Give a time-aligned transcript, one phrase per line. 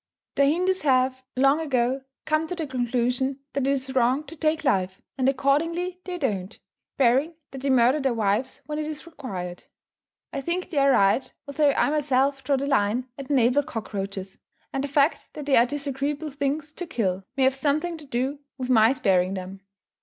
[0.33, 4.63] The Hindoos have, long ago, come to the conclusion that it is wrong to take
[4.63, 6.57] life, and accordingly they don't
[6.97, 9.65] barring that they murder their wives when it is required.
[10.33, 14.39] I think they are right, although I myself draw the line at naval cockroaches;
[14.73, 18.39] and the fact that they are disagreeable things to kill, may have something to do
[18.57, 19.59] with my sparing them.